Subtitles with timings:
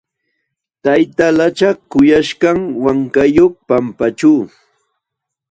[0.83, 4.33] Tayta lachak kuyaśhqam wankayuq pampaćhu.